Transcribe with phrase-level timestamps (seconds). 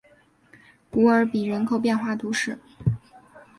[0.89, 2.57] 古尔比人口变化图示